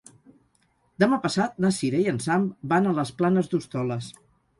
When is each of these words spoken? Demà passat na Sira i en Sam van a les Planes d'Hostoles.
Demà 1.03 1.19
passat 1.25 1.59
na 1.65 1.69
Sira 1.79 1.99
i 2.05 2.07
en 2.13 2.17
Sam 2.23 2.47
van 2.73 2.89
a 2.93 2.95
les 3.01 3.13
Planes 3.21 3.53
d'Hostoles. 3.53 4.09